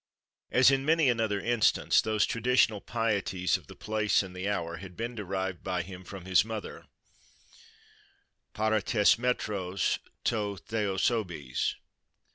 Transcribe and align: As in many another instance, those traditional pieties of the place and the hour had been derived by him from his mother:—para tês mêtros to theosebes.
As 0.49 0.71
in 0.71 0.83
many 0.83 1.09
another 1.09 1.39
instance, 1.39 2.01
those 2.01 2.25
traditional 2.25 2.81
pieties 2.81 3.55
of 3.55 3.67
the 3.67 3.75
place 3.75 4.23
and 4.23 4.35
the 4.35 4.49
hour 4.49 4.77
had 4.77 4.97
been 4.97 5.13
derived 5.13 5.63
by 5.63 5.83
him 5.83 6.03
from 6.03 6.25
his 6.25 6.43
mother:—para 6.43 8.81
tês 8.81 9.17
mêtros 9.17 9.99
to 10.23 10.57
theosebes. 10.67 11.75